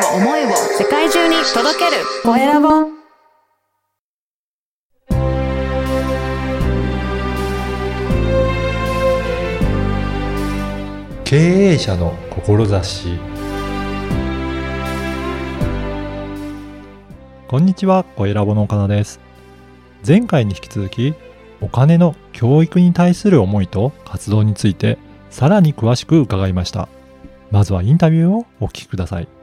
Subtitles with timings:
[0.00, 0.48] を思いを
[0.78, 3.00] 世界中に届けるコエラボ
[11.24, 13.18] 経営者の志
[17.46, 19.20] こんにちは、小ラボの岡田です。
[20.06, 21.14] 前回に引き続き、
[21.60, 24.98] お金の教育に対する思いと活動について、
[25.30, 26.88] さらに詳しく伺いました。
[27.50, 29.39] まずはインタビューをお聞きください。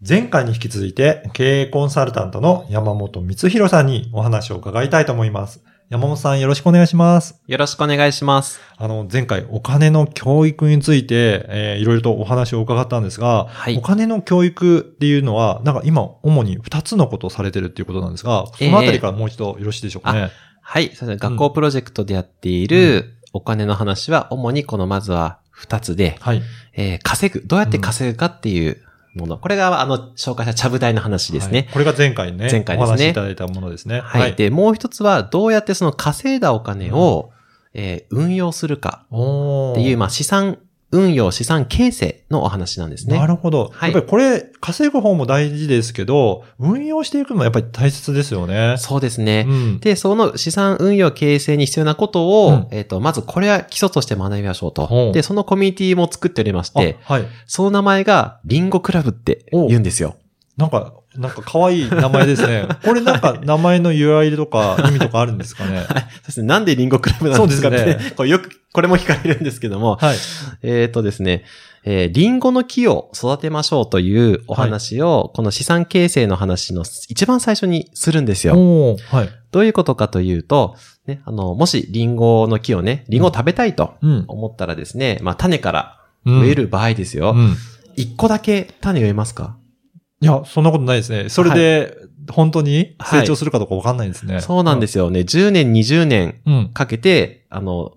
[0.00, 5.64] 前回に引き続いて、経営コンサルタントの山本光弘さんにお話を伺いたいと思います。
[5.88, 7.40] 山本さんよろしくお願いします。
[7.46, 8.60] よろしくお願いします。
[8.76, 20.30] あの、前回お金の教育について、えーいろいろとお話を伺ったんですが、はいお金の教育っていうのは、なんか今、主に2つのことをされてるっていうことなんですが、そのあたりからもう一度よろしいでしょうかね。
[20.60, 20.94] はい。
[20.94, 26.42] それで学校プロジェクトでやっているお金の話は、主にこのまずは2つで、はい。
[26.74, 28.82] えー稼ぐ、どうやって稼ぐかっていう
[29.16, 29.38] もの。
[29.38, 31.60] これが、あの、紹介したちゃぶ台の話ですね。
[31.60, 34.00] はいこれが前回ね、前回ですねお話しいただいたものですね。
[34.00, 34.34] はい。
[34.34, 37.30] で、もう一つは、どうやってその稼いだお金を、
[37.74, 40.58] えー運用するかっていう、まあ、資産
[40.92, 43.18] 運用、資産形成のお話なんですね。
[43.18, 43.72] なるほど。
[43.74, 48.76] はいやっぱりこれ、稼ぐ方も大事ですけど、運用していくのもやっぱり大切ですよね。
[48.78, 49.46] そうですね。
[49.48, 49.80] うん。
[49.80, 55.10] で、その資産運用形成に必要なことを、うんえっ、と、まずこれは基礎として学びましょうほと。
[55.10, 57.24] うで、そのコミュニティも作っておりまして、あはい。
[57.46, 60.16] その名前がリンゴクラブって言うんですよ。
[60.56, 62.66] なんか、なんか可愛い名前ですね。
[62.84, 65.76] これなんか名前の由来とか意味とかあるんですかね？
[65.78, 65.86] はい。
[65.86, 66.46] そうですね。
[66.48, 70.16] なんでリンゴクラブなんですかって、そうですこれよく、これも聞かれるんですけども、はい。
[70.62, 71.44] えっ、とですね、
[71.84, 78.54] えーリンゴの木を育てましょうというお話を、この資産形成の話の一番最初にするんですよ。
[78.56, 79.28] おーはい。
[79.52, 80.74] どういうことかというと、
[81.06, 84.24] ね、あの、もしリンゴの木をね、リンゴを食べたいとうん。
[84.26, 87.34] 思ったらですね、まあ種からうん植える場合ですよ。
[87.36, 87.56] うん。
[87.94, 89.56] 一、個だけ種植えますか？
[90.20, 91.28] いや、そんなことないですね。
[91.28, 91.96] それで、
[92.30, 94.40] 本当に成長するかどうかわかんないんですね。。
[94.40, 95.20] そうなんですすよね。
[95.20, 96.70] 10年、20年うん。
[96.72, 97.92] かけて、あの、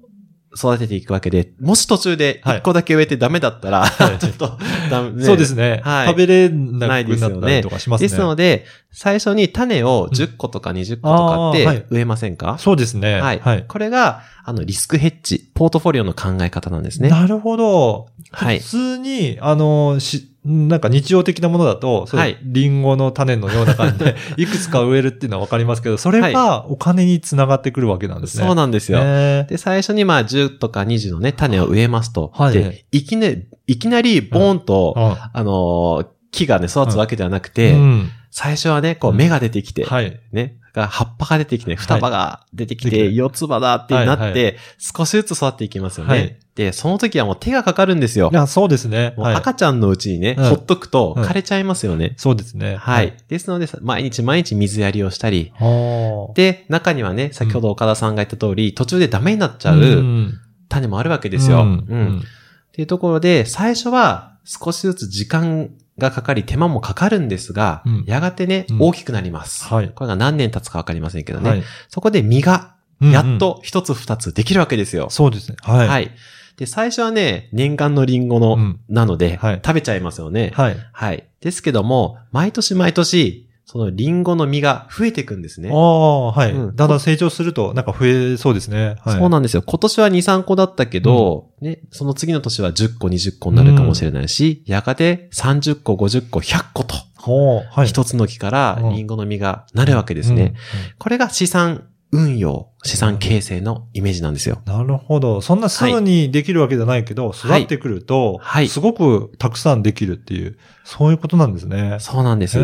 [0.57, 4.57] 育てていくわけで、もし途中ではい一個だけ植えてダメだったら、はい ちょっと、
[4.89, 5.81] ダメねそうですね。
[5.83, 8.07] はい食べれなくですよねなったりとかしますね。
[8.07, 13.21] ですので、最初に種を10個とか20個とかって植えませんか、そうですね。
[13.21, 13.39] はい。
[13.39, 13.65] はい。
[13.67, 17.09] これが、あの、リスクヘッジ、ポートフォリオの考え方なんですね。
[17.09, 18.07] なるほど。
[18.31, 28.45] はい普通に、あの、し、なんか日常的なものだと、そうはいリンゴの種のような感じで、 いくつか植えるっていうのはわかりますけど、それがお金につながってくるわけなんですね。
[28.45, 29.03] そうなんですよ。
[29.03, 32.31] ねで、最初にまあ10とか20のね、種を植えますと。
[32.33, 40.19] はいで、いきなり、いきなりボーンと、ああのー木がね、育つわけではなくて、うん最初はね、こううん芽が出てきて、はい。
[40.31, 46.11] ね、が葉っぱが出てきて、双葉が出てきて、四つ葉だってなって、少しずつ育っていきますよね。
[46.11, 48.35] はいで、その時はもう手がかかるんですよい。
[48.35, 49.13] や、そうですね。
[49.17, 52.15] 赤ちゃんのうちにね、うんほっとくとうん枯れちゃいますよね。
[52.17, 52.75] そうですね。
[52.75, 53.13] はい。。
[53.29, 56.33] ですので、毎日毎日水やりをしたり、はあ。
[56.33, 60.33] で、中にはね、先ほど岡田さんが言った通り、途中でダメになっちゃううん
[60.67, 61.61] 種もあるわけですよ。
[61.61, 69.65] うんうんっていうところで、最初は少しずつ時間がかかり、手間もかかるんですが、うんやがてね、うん大きくなります。
[69.65, 71.49] はいこれが何年経つかわかりませんけどね。
[71.49, 71.63] はい。
[71.89, 75.09] そこで実が、うんやっと一つ二つできるわけですよ。
[75.09, 75.57] そうですね。
[75.61, 75.87] はい。
[75.87, 76.11] はい。
[76.57, 80.51] で、最初はね、年間のリンゴの、うんなので、はい食べちゃいますよね。
[80.55, 80.77] はい。
[80.91, 81.25] はい。
[81.41, 85.75] ですけども、毎年毎年、そのリンゴの実が増えていくんですねあ。
[85.75, 86.53] あ、はい。
[86.53, 88.95] うんだんだん成長すると、なんか増えそうですね。
[89.05, 89.19] はい。
[89.19, 89.61] そうなんですよ。
[89.63, 97.67] 今年は2、3個だったけど、ね、その次の年は10個、20個になるかもしれないし、やがて30個、50個、100個と、ほう。
[97.69, 97.87] はい。
[97.87, 100.55] 一つの木からうんリンゴの実がなるわけですね。
[100.97, 104.61] これが資産運用、資産形成のイメージなんですよ。
[104.65, 104.73] うん。
[104.73, 105.41] なるほど。
[105.41, 111.97] そんなすぐにできるわけじゃないけど、育ってくると、はいすごくたくさんできるっていう、そういうことなんですね。
[111.99, 112.57] そうなんです。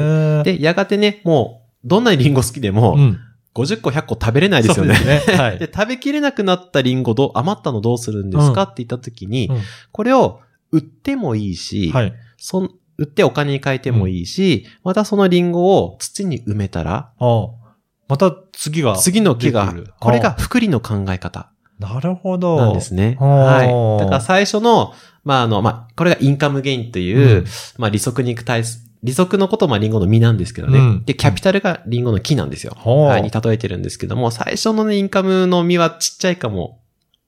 [0.44, 3.20] で、やがてね、もう、どんなにリンゴ好きでも、うん。
[3.54, 4.96] 50個、100個食べれないですよね。
[4.96, 5.38] そうですね。
[5.38, 5.60] はい。
[5.60, 10.42] で、食べきれなくなったリンゴどう、余ったのどうするんですか、うんって言った時に、うんこれを
[10.72, 12.14] 売ってもいいし、はい。
[12.38, 17.65] そん売ってお金に変えてもいいし、またそのリンゴを土に埋めたら、ああ。
[18.08, 18.96] また次が。
[18.98, 22.58] 次の木がこれがあ福利の考え方あなるほど。
[22.58, 23.18] なんですね。
[23.20, 23.68] あはい。
[23.68, 24.94] ーだから最初の、
[25.24, 27.46] まあ、あの、まあ、これがインカムゲインという、うん
[27.78, 30.80] まあ、利息に対す、利息のことはまあリンゴの実なんですけどね。
[30.80, 32.74] うんで、キャピタルがリンゴの木なんですよ。
[32.78, 36.82] ほうはい、に例えてるんですけども、最初のね、インカムの実はちっちゃいかも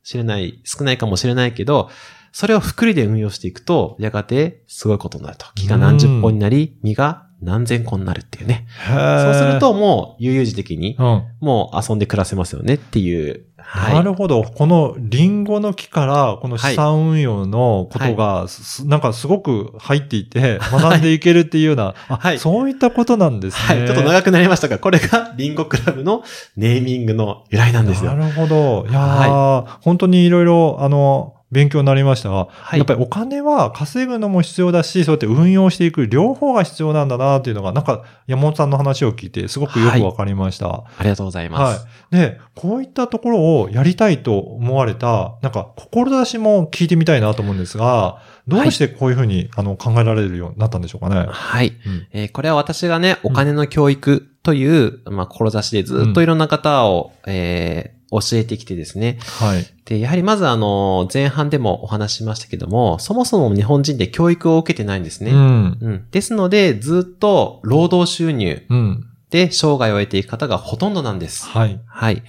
[0.04, 1.90] しれない、少ないかもしれないけど、
[2.32, 5.46] それを福利で運用していくと、やがてすごいことになると。
[5.56, 8.66] 木が何十本になり、実が何千個になるっていうね。
[8.88, 11.24] そうする、ともう、悠々自適に、うん。
[11.40, 13.46] もう遊んで暮らせますよねっていう。
[13.58, 13.94] はい。
[13.94, 14.44] なるほど。
[14.44, 23.80] このリンゴの木からこの資産運用のことが、すなんかすごく入っていて、学んでいけるっていうような、あ はいそういったことなんですね。
[23.80, 23.88] はい。
[23.88, 26.24] ちょっと長くなりましたが、これがリンゴクラブの
[26.56, 28.14] ネーミングの由来なんですよ。
[28.14, 28.88] なるほど。
[28.90, 40.68] いやー、本当にいろいろ、あの、勉強になりましたが、はいやっぱりお金は稼ぐのも必要だし、そうやって運用していく両方が必要なんだなっていうのが、なんか山本さんの話を聞いてすごくよくわかりました。
[40.68, 41.86] ありがとうございます。
[41.86, 42.16] はい。
[42.16, 51.28] で、こういったところをやりたいと思われた、なんか、志も聞いてみたいなと思うんですが、どうしてこういうふうに、あの、考えられるようになったんでしょうかね？
[51.30, 51.68] はい。
[51.68, 59.18] うんえーこれは私がね、お金の教育という、まあ、志でずっといろんな方を、えー教えてきてですね。
[59.40, 59.66] はい。
[59.86, 65.32] で、やはりまずあの、前半でもお話ししましたけども、そもそも日本人で教育を受けてないんですね。
[65.32, 65.78] うん。
[65.82, 66.06] うん。
[66.12, 69.04] ですので、ずっと労働収入うん。
[69.30, 71.46] で生涯を得ていく方がほとんどなんです。
[71.46, 71.80] はい。
[71.86, 72.24] はい。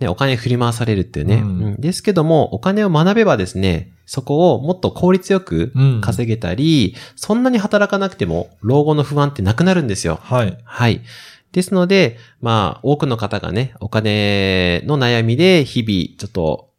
[0.00, 1.36] ね、お金振り回されるっていうね。
[1.36, 10.18] うんうんですけども、お金を学べばですね、そこをもっと効率よくうん稼げたり、そんなに働かなくても老後の不安ってなくなるんですよ。
[10.22, 10.58] はい。
[10.64, 11.00] はい。
[11.54, 16.70] ですので、まあ、多くの方がね、お金の悩みで日々、ちょっと、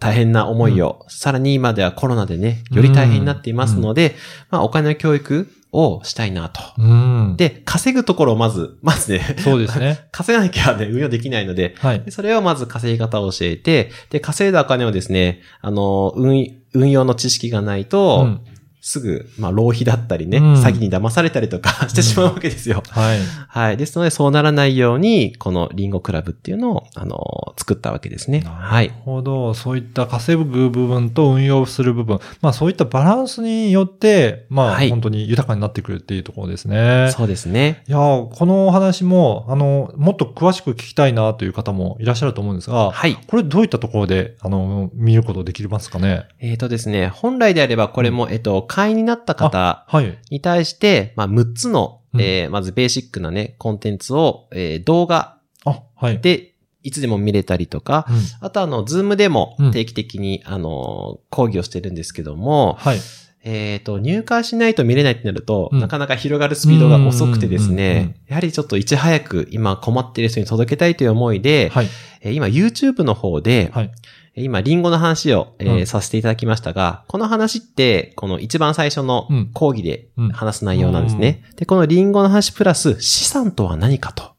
[0.00, 4.14] 大変な思いを、さらに今ではコロナでね、より大変になっていますので、
[4.50, 6.60] まあ、お金の教育をしたいなと。
[6.78, 7.34] うん。
[7.36, 10.06] で、稼ぐところをまず、 まずね、そうですね。
[10.12, 12.12] 稼がなきゃね、運用できないので、はいで。
[12.12, 18.40] それをまず稼ぎ方を教えて、で、稼いだお金をですね、あの、運、運用の知識がないと、うん
[18.86, 22.82] すぐ、まあ、浪費だったりね、うん詐欺に騙されたりとか してしまうわけですよ。
[22.90, 23.18] はい。
[23.48, 23.76] はい。
[23.78, 28.42] ですので、そうならないように、このリンゴクラブっていうのを、あの、作ったわけですね。
[28.44, 28.94] はないる。
[29.06, 29.54] ほど。
[29.54, 32.18] そういった稼ぐ部分と運用する部分。
[32.42, 37.10] まあそういったバランスによって、まあ、はい本当に豊かになってくるっていうところですね。
[37.16, 37.82] そうですね。
[37.88, 43.16] いやーこのお話も、あの、もっと詳しく聞きたいなという方もいらっしゃると思うんですが、はい。
[43.26, 46.24] これどういったところで、あの、見ることできますかね？
[46.40, 50.18] えっ、とですね、本来であれば、これも、えっ、と、会員になった方はい。
[50.30, 55.38] に対して、まあ、6つの、うんえーまずベーシックなね、コンテンツを、えー動画。
[56.22, 62.98] で、いつでも見れたりとか、うんあとあの、ズームでもうん定期的に、あの、講義をしてるんですけども、はい。
[63.46, 71.88] えっ、と、入会しないと見れないってなると、うんなかなか広がるスピードが遅くてですうんうんうんうんね、やはりちょっといち早く今困っている人に届けたいという思いで、はい。
[72.22, 73.92] えー今 YouTube の方で、はい。
[74.36, 81.44] 今リンゴの話を、えーうんさせていただきましたが、この話って、この一番最初のうん講義でうん話す内容なんですね。
[81.56, 84.34] で、このリンゴの話プラス資産とは何かと。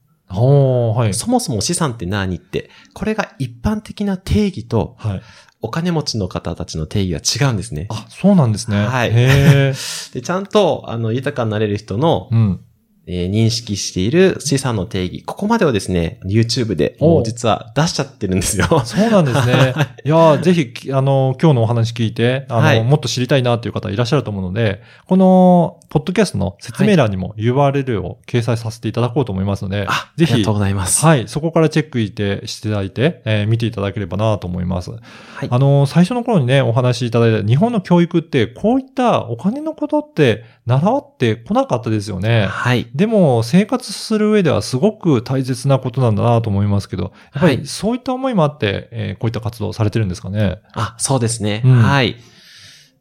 [0.95, 1.13] はい。
[1.13, 5.21] そもそも資産って何って、これが一般的な定義とはい。
[5.61, 7.87] お金持ちの方たちの定義は違うんですね。
[7.89, 8.85] あ、そうなんですね。
[8.85, 9.11] はい。
[9.11, 9.73] で、
[10.21, 12.59] ちゃんと、あの、豊かになれる人の、うん。
[13.07, 18.65] えー認識している資産の定義、ここまでをですね、YouTube でもう実は出しちゃってるんですよ。
[18.85, 19.73] そうなんですね。
[20.05, 31.05] いやーぜひ、きあの、今日のお話聞いて、あの、はいもっと知りたいなという方いらっしゃると思うので、この、ポッドキャストの説明欄にも URL を掲載させていただこうと思いますので、あ、ぜひありがとうございます。
[31.05, 34.91] はい、そこからチェックしてしていただいて、えー見ていただければなと思います。
[34.91, 42.47] はいあの、最初の頃にね、お話しいただいた日本の教育って、こういったお金のことって習ってこなかったですよね。
[42.47, 42.87] はい。
[42.95, 50.59] でも、生活する上ではすごく大切なことなんだなと思いますけど、やっぱはいりそういった思いもあって、えーこういった活動をされてるんですかね？
[50.73, 51.61] あ、そうですね。
[51.65, 52.15] うんはい。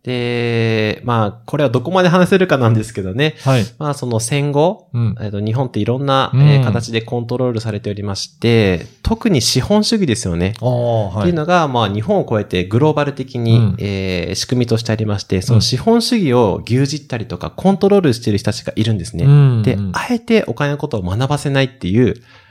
[0.05, 3.37] で、まあ、これはどこまで話せるかなんですけどね。
[3.43, 3.65] はい。
[3.79, 5.17] まあ、その戦後、うん。
[5.19, 10.55] えっと、日本っていろんな、うんえー形でコントロールされておりまして、特に資本主義ですよね。
[10.61, 11.21] ああ、はい。
[11.21, 19.25] っていうのが、まあ、日本を超えてグローバル的に、うんえー仕組みとしてありまして、その資本主義を牛耳ったりとか、コントロールしている人たちがいるんですね。
[19.25, 22.44] うんでうん、あえてお金のことを学ばせないっていう、はあ。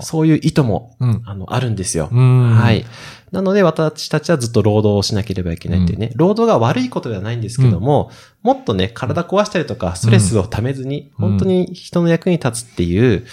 [0.00, 1.22] そういう意図も、うん。
[1.24, 2.08] あの、あるんですよ。
[2.12, 2.54] うん。
[2.54, 2.84] はい。。
[3.32, 8.10] なので、私たちはずっと労働をしなければいけないっていうね、労働が悪いことではないんですけども、
[8.42, 13.26] もっとね、体壊したりとか、ストレスをためずに、うん本当に人の役に立つっていう、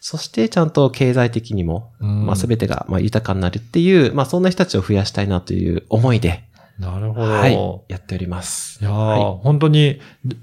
[0.00, 6.44] そしてちゃんと経済的にも、うんまあ、全てがまあ豊かになるっていう、まあ、そんな人たちを増やしたいなという思いで、
[6.78, 7.32] なるほど。
[7.32, 7.54] はい、
[7.88, 8.80] やっております。
[8.82, 9.98] いやー、は本当に、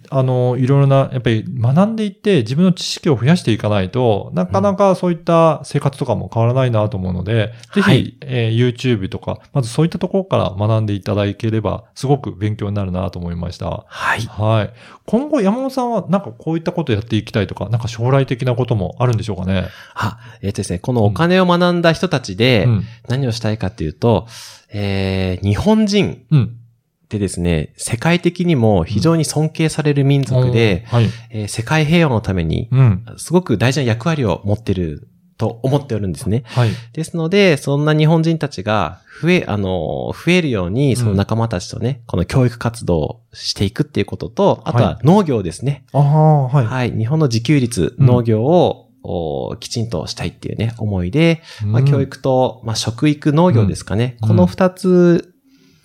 [0.10, 13.84] あの、いろいろな、やっぱり学んでいって自分の知識を増やしていかないと、なかなかそういった生活とかも変わらないなと思うので、ぜひ、はいえー YouTube とか、まずそういったところから学んでいただければ、すごく勉強になるなと思いました。
[13.88, 14.22] はい。
[14.22, 14.74] はい。
[15.06, 19.66] 今後山本さんはなんかこういったことやっていきたいとか、なんか将来的なこともあるんでしょうかね？
[19.94, 22.84] あ、えっ、とですね、このお金を学んだ人たちでうん。
[23.08, 24.28] 何をしたいかっていうと、
[24.74, 26.58] えー、日本人うん。
[27.06, 31.10] ってですね、世界的にも非常に尊敬される民族で、はい。
[31.30, 33.06] えー世界平和のために、うん。
[33.18, 36.44] すごく大事な役割を持ってると思っておるんですね。
[36.46, 36.70] はい。
[36.94, 45.86] ですので、そんな日本人たちが増え、あの、増えるように、その仲間たちとね、この教育活動をしていくっていうことと、あとは農業ですね。
[45.92, 46.66] ああ、はい。
[46.66, 46.92] はい。
[46.92, 54.18] 日本の自給率、うん農業を、おきちんとしたいっていうね、思いで、まあ、うん教育と、まあ、食育農業ですかね。
[54.22, 55.34] うんこの二つ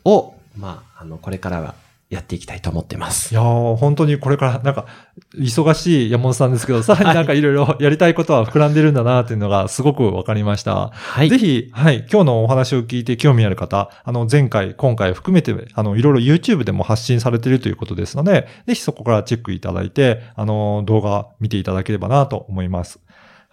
[0.05, 1.75] を、まあ、あの、これからは
[2.11, 3.33] やっていきたいと思ってます。
[3.33, 4.87] いやー、本当にこれから、なんか、
[5.35, 10.89] 忙しい山本さんですけど、さらになんかいろいろやりたいことは膨らんでるんだなっていうのがすごくわかりました。
[10.89, 11.29] はい。
[11.29, 23.01] ぜひ、はい、今日のお話を聞いて興味ある方、あの、前回、今回含めて、あの、いろいろ YouTube でも発信されているということですので、ぜひそこからチェックいただいて、あの、動画見ていただければなと思います。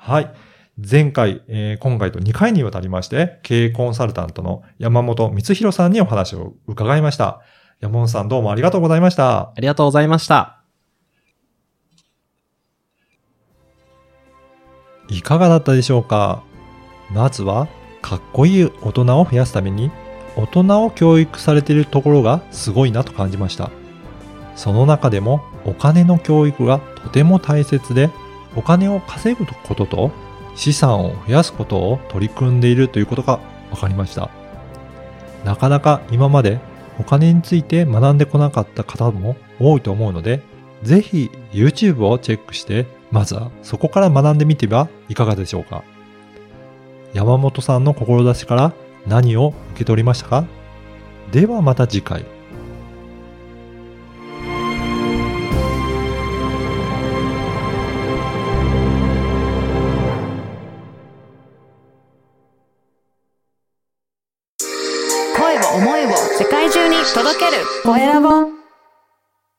[0.05, 0.31] はい。
[0.77, 7.41] 前回、えー今回と2回にわたりまして、経営コンサルタントの山本光弘さんにお話を伺いました。
[7.79, 9.39] 山本さんどうもありがとうございました。
[9.39, 10.61] ありがとうございました。
[15.09, 16.43] いかがだったでしょうか？
[17.09, 17.67] まずは、
[18.03, 19.89] かっこいい大人を増やすために、
[20.35, 23.71] 大人を教育されているところがすごいなと感じました。
[24.55, 28.11] その中でも、お金の教育がとても大切で、
[28.55, 30.11] お金を稼ぐことと
[30.55, 33.39] 資産を増やすことを取り組んでいるということが
[33.71, 34.29] 分かりました。
[35.43, 36.59] なかなか今まで
[36.97, 40.41] お金について学んでこなかった方も多いと思うので、
[40.81, 45.83] ぜひ YouTube をチェックして、まずはそこから学んでみてはいかがでしょうか。
[47.13, 48.73] 山本さんの志から
[49.05, 50.45] 何を受け取りましたか？
[51.31, 52.25] ではまた次回。